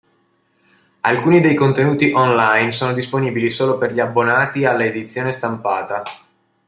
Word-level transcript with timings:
Alcuni 1.01 1.41
dei 1.41 1.53
contenuti 1.53 2.11
on-line 2.11 2.71
sono 2.71 2.91
disponibili 2.91 3.51
solo 3.51 3.77
per 3.77 3.93
gli 3.93 3.99
abbonati 3.99 4.65
alla 4.65 4.85
edizione 4.85 5.31
stampata. 5.31 6.01